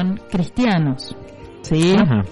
[0.00, 1.16] Son cristianos,
[1.62, 1.94] ¿sí?
[1.98, 2.22] Ajá.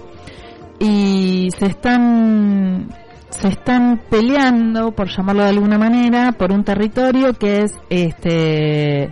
[0.79, 2.89] Y se están
[3.29, 9.11] se están peleando, por llamarlo de alguna manera, por un territorio que es este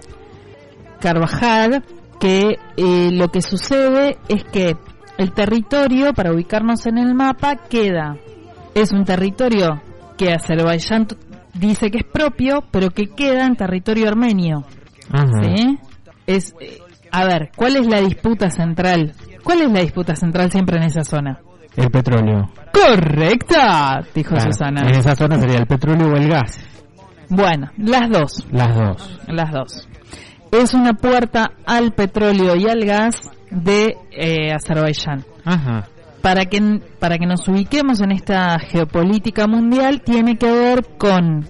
[0.99, 1.83] Carvajal,
[2.19, 4.75] que eh, lo que sucede es que
[5.17, 8.17] el territorio, para ubicarnos en el mapa, queda,
[8.73, 9.81] es un territorio
[10.17, 11.07] que Azerbaiyán
[11.53, 14.63] dice que es propio, pero que queda en territorio armenio.
[15.11, 15.43] Ajá.
[15.43, 15.77] ¿Sí?
[16.25, 16.79] Es, eh,
[17.11, 19.13] a ver, ¿cuál es la disputa central?
[19.43, 21.39] ¿Cuál es la disputa central siempre en esa zona?
[21.75, 22.49] El petróleo.
[22.73, 24.81] Correcta, dijo Claro, Susana.
[24.87, 26.59] En esa zona sería el petróleo o el gas.
[27.29, 29.19] Bueno, las dos, Las dos.
[29.27, 29.87] las dos.
[30.51, 33.19] Es una puerta al petróleo y al gas
[33.51, 35.23] de eh, Azerbaiyán.
[35.45, 35.87] Ajá.
[36.21, 41.47] Para que, para que nos ubiquemos en esta geopolítica mundial, tiene que ver con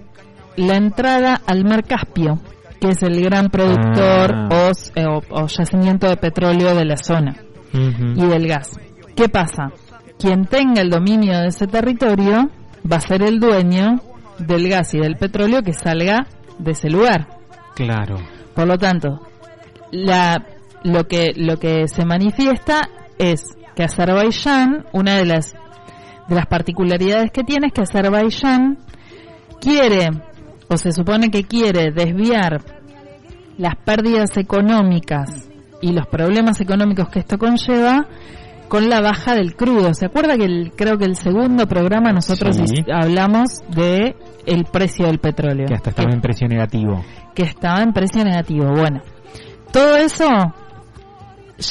[0.56, 2.38] la entrada al mar Caspio,
[2.80, 4.48] que es el gran productor Ah.
[4.50, 7.36] o eh, o- o yacimiento de petróleo de la zona.
[7.72, 8.78] Y del gas.
[9.14, 9.72] ¿Qué pasa?
[10.18, 12.48] Quien tenga el dominio de ese territorio
[12.90, 14.00] va a ser el dueño
[14.38, 16.26] del gas y del petróleo que salga
[16.58, 17.28] de ese lugar.
[17.74, 18.16] Claro.
[18.54, 19.20] Por lo tanto,
[19.92, 20.44] la,
[20.82, 22.80] lo que lo que se manifiesta
[23.18, 23.42] es
[23.76, 25.54] que Azerbaiyán, una de las
[26.28, 28.78] de las particularidades que tiene es que Azerbaiyán
[29.60, 30.08] quiere
[30.68, 32.60] o se supone que quiere desviar
[33.56, 35.48] las pérdidas económicas
[35.80, 38.06] y los problemas económicos que esto conlleva
[38.68, 39.94] con la baja del crudo.
[39.94, 42.84] ¿Se acuerda que el, creo que el segundo programa nosotros Sí.
[42.92, 44.14] hablamos de
[44.46, 45.66] el precio del petróleo?
[45.66, 47.02] Que hasta estaba en precio negativo.
[47.34, 48.66] que estaba en precio negativo.
[48.74, 49.00] Bueno,
[49.72, 50.28] todo eso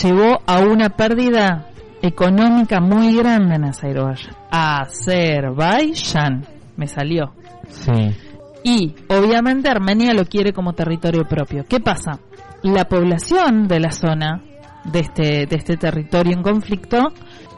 [0.02, 1.68] llevó a una pérdida
[2.02, 4.34] económica muy grande en Azerbaiyán.
[4.52, 6.46] Azerbaiyán,
[6.76, 7.34] me salió.
[7.70, 7.92] Sí.
[8.64, 11.66] Y obviamente Armenia lo quiere como territorio propio.
[11.68, 12.20] ¿Qué pasa?
[12.64, 14.42] La población de la zona,
[14.84, 17.14] de este, de este territorio en conflicto,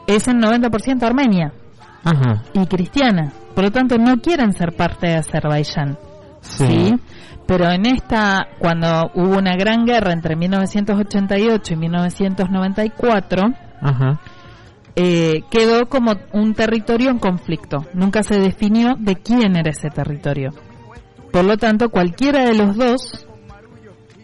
[0.06, 1.52] es en 90% armenia
[2.04, 2.42] Ajá.
[2.52, 3.32] y cristiana.
[3.54, 5.98] Por lo tanto, no quieren ser parte de Azerbaiyán.
[6.40, 6.66] Sí.
[6.66, 6.94] ¿sí?
[7.46, 13.42] Pero en esta, cuando hubo una gran guerra entre 1988 y 1994,
[13.80, 14.20] Ajá.
[14.94, 17.86] eh, quedó como un territorio en conflicto.
[17.92, 20.50] Nunca se definió de quién era ese territorio.
[21.32, 23.26] Por lo tanto, cualquiera de los dos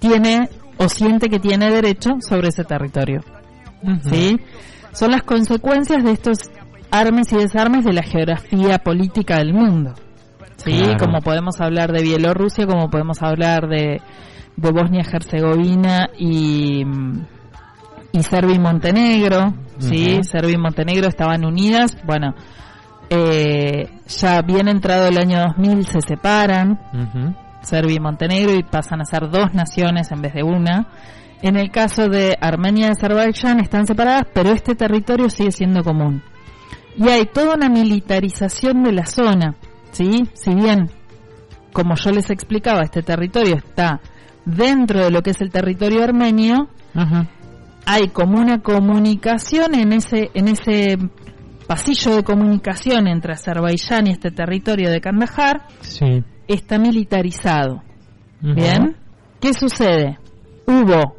[0.01, 3.21] tiene o siente que tiene derecho sobre ese territorio.
[4.03, 4.39] ¿sí?
[4.93, 6.51] Son las consecuencias de estos
[6.91, 9.95] armes y desarmes de la geografía política del mundo.
[10.57, 10.73] ¿sí?
[10.73, 10.99] Claro.
[10.99, 14.01] Como podemos hablar de Bielorrusia, como podemos hablar de,
[14.57, 16.83] de Bosnia-Herzegovina y,
[18.13, 19.55] y Serbia y Montenegro.
[19.79, 20.21] ¿sí?
[20.23, 21.97] Serbia y Montenegro estaban unidas.
[22.05, 22.35] Bueno,
[23.11, 26.81] eh, ya bien entrado el año 2000 se separan.
[27.63, 30.87] Serbia y Montenegro y pasan a ser dos naciones en vez de una.
[31.43, 36.23] En el caso de Armenia y Azerbaiyán están separadas, pero este territorio sigue siendo común.
[36.97, 39.57] Y hay toda una militarización de la zona,
[39.91, 40.29] ¿sí?
[40.33, 40.91] Si bien,
[41.73, 44.01] como yo les explicaba, este territorio está
[44.47, 46.69] dentro de lo que es el territorio armenio,
[47.85, 50.97] hay como una comunicación en ese, en ese
[51.67, 56.23] pasillo de comunicación entre Azerbaiyán y este territorio de Kandahar, Sí.
[56.49, 57.83] está militarizado.
[58.41, 58.97] Bien.
[59.41, 60.19] ¿Qué sucede?
[60.67, 61.17] Hubo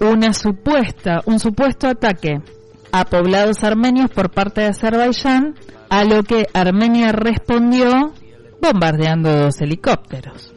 [0.00, 2.40] una supuesta, un supuesto ataque
[2.92, 5.54] a poblados armenios por parte de Azerbaiyán,
[5.90, 8.12] a lo que Armenia respondió
[8.60, 10.54] bombardeando dos helicópteros.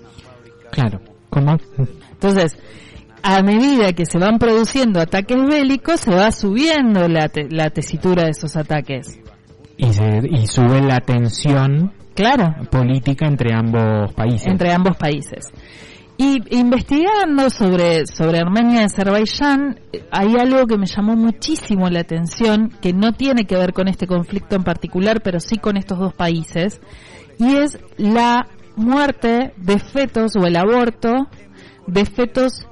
[0.71, 0.99] Claro.
[1.29, 1.57] ¿Cómo?
[2.11, 2.57] Entonces,
[3.23, 8.23] a medida que se van produciendo ataques bélicos, se va subiendo la, te- la tesitura
[8.25, 9.19] de esos ataques.
[9.77, 14.47] Y, se, y sube la tensión Claro, política entre ambos países.
[14.47, 15.49] entre ambos países.
[16.17, 19.79] Y investigando sobre, sobre Armenia y Azerbaiyán,
[20.11, 24.05] hay algo que me llamó muchísimo la atención, que no tiene que ver con este
[24.05, 26.79] conflicto en particular, pero sí con estos dos países,
[27.39, 28.45] y es la
[28.75, 31.27] muerte de fetos o el aborto
[31.87, 32.67] de fetos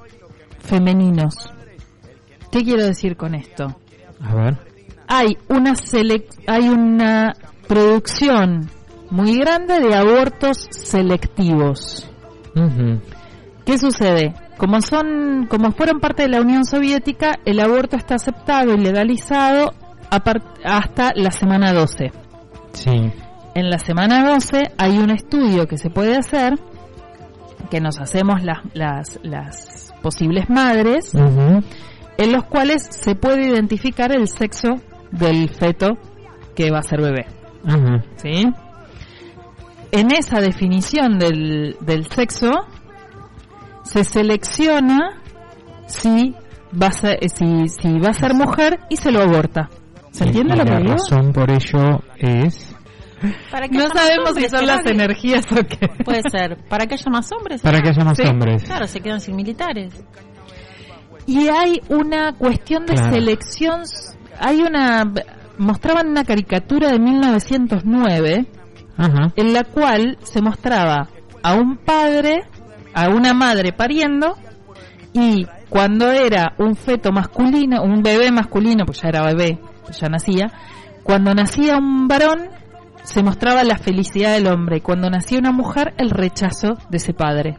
[0.60, 1.34] femeninos.
[2.50, 3.76] ¿Qué quiero decir con esto?
[4.22, 4.58] A ver.
[5.08, 7.32] hay una selec- hay una
[7.68, 8.68] producción
[9.10, 12.08] muy grande de abortos selectivos.
[13.64, 14.34] ¿Qué sucede?
[14.58, 19.72] Como son, como fueron parte de la Unión Soviética, el aborto está aceptado y legalizado
[20.64, 22.12] hasta la semana 12.
[22.72, 23.12] Sí.
[23.54, 26.54] En la semana 12 hay un estudio que se puede hacer,
[27.70, 34.28] que nos hacemos las, las, las posibles madres, en los cuales se puede identificar el
[34.28, 34.74] sexo
[35.10, 35.98] del feto
[36.54, 37.26] que va a ser bebé.
[38.16, 38.46] ¿sí?
[39.92, 42.50] En esa definición del, del sexo
[43.84, 45.20] se selecciona
[45.86, 46.34] si
[46.80, 49.68] va a ser, si, si va a ser mujer y se lo aborta.
[50.12, 50.92] ¿Se Y- entiende y lo que la digo?
[50.92, 52.76] razón por ello es
[53.50, 55.88] Para que No sabemos si hombres, son ¿será las que- energías o qué.
[56.04, 56.56] Puede ser.
[56.68, 57.60] Para que haya más hombres.
[57.60, 58.22] para que haya más Sí.
[58.26, 58.62] hombres.
[58.64, 59.92] Claro, se quedan sin militares.
[61.26, 63.12] Y hay una cuestión de Claro.
[63.12, 63.82] selección,
[64.38, 65.12] hay una,
[65.58, 68.46] mostraban una caricatura de 1909
[68.96, 69.32] Ajá.
[69.36, 71.08] en la cual se mostraba
[71.42, 72.42] a un padre,
[72.94, 74.34] a una madre pariendo
[75.12, 79.58] y cuando era un feto masculino, un bebé masculino, pues ya era bebé,
[79.98, 80.50] ya nacía,
[81.02, 82.48] cuando nacía un varón
[83.04, 87.12] se mostraba la felicidad del hombre y cuando nacía una mujer el rechazo de ese
[87.14, 87.56] padre.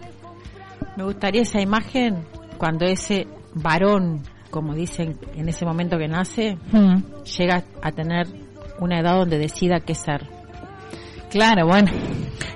[0.97, 2.23] Me gustaría esa imagen
[2.57, 7.01] cuando ese varón, como dicen en ese momento que nace, Hmm.
[7.37, 8.27] llega a tener
[8.79, 10.27] una edad donde decida qué ser.
[11.29, 11.91] Claro, bueno,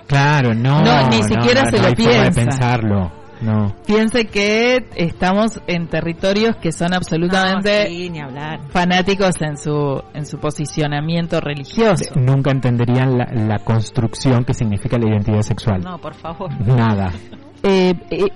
[0.08, 0.82] Claro, no.
[0.82, 2.42] No, ni siquiera no, se no lo hay forma de piensa.
[2.42, 3.12] pensarlo.
[3.42, 3.76] No.
[3.86, 8.60] piense que estamos en territorios que son absolutamente No, sí, ni hablar.
[8.70, 12.14] fanáticos en su en su posicionamiento religioso.
[12.16, 15.82] Nunca entenderían la, la construcción que significa la identidad sexual.
[15.82, 16.50] No, por favor.
[16.66, 17.12] Nada.
[17.68, 18.28] Eh, eh,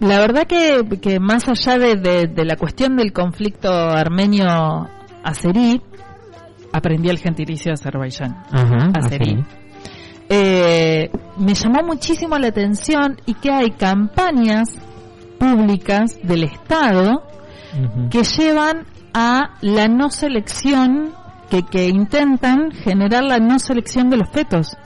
[0.00, 5.82] la verdad que, que más allá de, de- de la cuestión del conflicto armenio-azerí,
[6.72, 8.44] aprendí el gentilicio de Azerbaiyán.
[8.50, 8.88] Ajá.
[8.94, 9.34] Azerí.
[9.34, 9.44] así.
[10.28, 14.68] Eh, me llamó muchísimo la atención y que hay campañas
[15.38, 17.22] públicas del Estado
[18.10, 21.12] que llevan a la no selección,
[21.50, 24.76] que, que intentan generar la no selección de los fetos.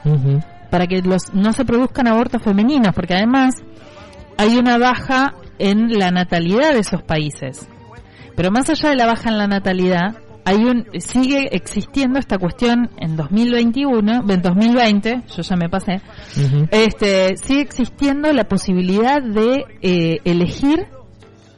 [0.71, 3.55] Para que los no se produzcan abortos femeninos, porque además
[4.39, 7.69] hay una baja en la natalidad de esos países.
[8.35, 12.91] Pero más allá de la baja en la natalidad, hay un sigue existiendo esta cuestión
[12.99, 16.01] en 2021, en 2020, yo ya me pasé,
[16.71, 20.87] este sigue existiendo la posibilidad de eh, elegir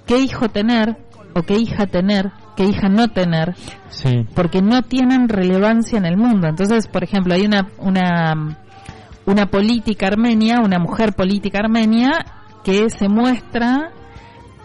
[0.07, 0.97] qué hijo tener
[1.35, 3.55] o qué hija tener, qué hija no tener
[3.89, 4.27] Sí.
[4.35, 6.49] porque no tienen relevancia en el mundo.
[6.49, 8.59] Entonces, por ejemplo, hay una, una,
[9.25, 12.11] una política armenia, una mujer política armenia,
[12.65, 13.91] que se muestra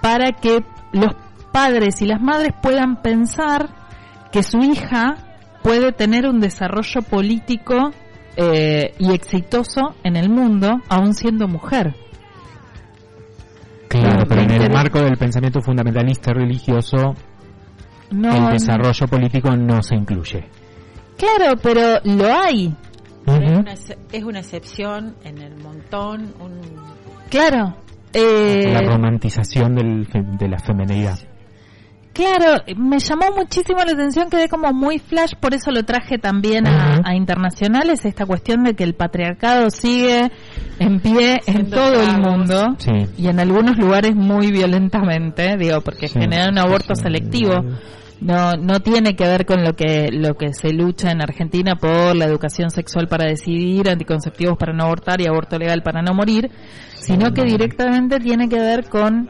[0.01, 0.63] para que
[0.93, 1.13] los
[1.51, 3.69] padres y las madres puedan pensar
[4.31, 5.15] que su hija
[5.63, 7.91] puede tener un desarrollo político
[8.37, 11.95] eh, y exitoso en el mundo, aún siendo mujer.
[13.87, 17.15] Claro, pero en el marco del pensamiento fundamentalista religioso,
[18.11, 20.47] No, el no- desarrollo político no se incluye.
[21.17, 22.73] Claro, pero lo hay.
[23.25, 23.73] Pero es, una,
[24.11, 26.33] es una excepción en el montón.
[26.39, 26.61] Un...
[27.29, 27.75] Claro.
[28.13, 31.19] Eh, La romantización del de la femenidad.
[32.19, 36.67] Claro, me llamó muchísimo la atención, quedé como muy flash, por eso lo traje también
[36.67, 40.29] a, internacionales, esta cuestión de que el patriarcado sigue
[40.79, 42.91] en pie en todo el mundo Sí.
[43.17, 46.19] y en algunos lugares muy violentamente, digo, porque Sí.
[46.19, 47.03] generar un aborto Sí.
[47.03, 47.53] selectivo
[48.19, 52.17] no no tiene que ver con lo que lo que se lucha en Argentina por
[52.17, 56.51] la educación sexual para decidir, anticonceptivos para no abortar y aborto legal para no morir,
[56.95, 59.29] sino que directamente tiene que ver con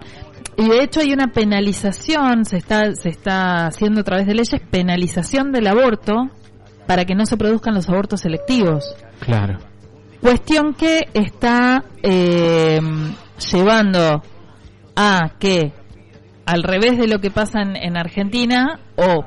[0.58, 4.62] y de hecho hay una penalización, se está se está haciendo a través de leyes
[4.70, 6.30] penalización del aborto
[6.86, 8.96] para que no se produzcan los abortos selectivos.
[9.20, 9.60] Claro.
[10.22, 12.80] Cuestión que está eh,
[13.52, 14.24] llevando
[14.96, 15.72] a que,
[16.46, 19.24] al revés de lo que pasa en, en Argentina, o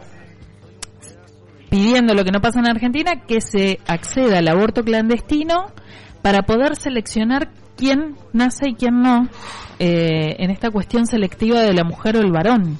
[1.71, 5.73] pidiendo lo que no pasa en Argentina, que se acceda al aborto clandestino
[6.21, 7.50] para poder seleccionar
[7.83, 9.29] quién nace y quién no
[9.81, 12.79] eh, en esta cuestión selectiva de la mujer o el varón.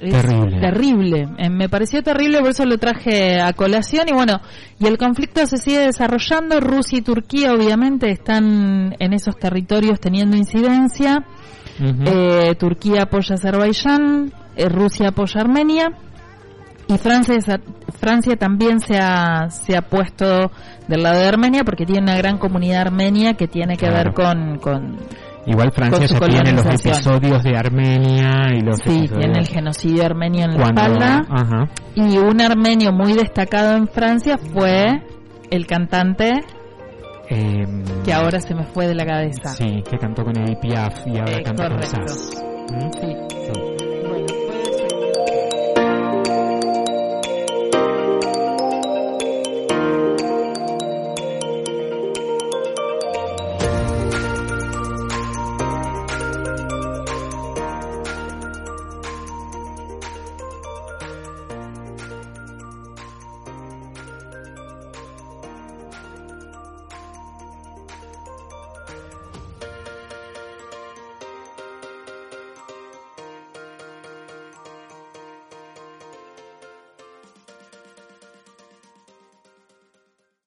[0.00, 0.60] Es Terrible.
[0.60, 1.28] terrible.
[1.36, 4.08] Eh, me pareció terrible, por eso lo traje a colación.
[4.08, 4.40] Y bueno,
[4.80, 6.58] y el conflicto se sigue desarrollando.
[6.58, 11.24] Rusia y Turquía, obviamente, están en esos territorios teniendo incidencia.
[11.78, 15.90] Eh, Turquía apoya a Azerbaiyán, eh, Rusia apoya a Armenia.
[16.92, 17.36] Y Francia,
[17.98, 20.50] Francia también se ha, se ha puesto
[20.88, 24.58] del lado de Armenia porque tiene una gran comunidad armenia que tiene que ver con,
[24.58, 24.98] con
[25.46, 30.44] Igual Francia ya tiene los episodios de Armenia y los sí, tiene el genocidio armenio
[30.44, 31.26] en la cuando espalda.
[31.30, 35.02] ajá Y un armenio muy destacado en Francia fue
[35.50, 36.42] el cantante
[37.34, 39.48] Em, que ahora se me fue de la cabeza.
[39.48, 41.82] Sí, que cantó con Edith Piaf y ahora Eh, canta con.
[41.82, 42.44] Sass.
[42.70, 42.90] ¿Mm?
[42.92, 43.16] Sí.
[43.30, 43.91] Sí.